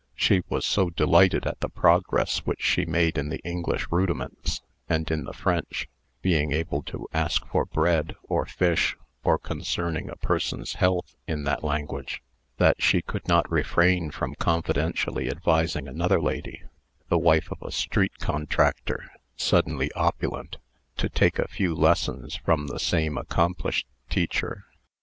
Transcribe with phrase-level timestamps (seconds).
[0.15, 5.11] She was so delighted at the progress which she made in the English rudiments, and
[5.11, 5.87] in the French
[6.23, 11.63] (being able to ask for bread, or fish, or concerning a person's health, in that
[11.63, 12.23] language),
[12.57, 16.63] that she could not refrain from confidentially advising another lady
[17.09, 19.05] (the wife of a street contractor,
[19.35, 20.57] suddenly opulent)
[20.97, 24.65] to take a few lessons from the same accomplished teacher.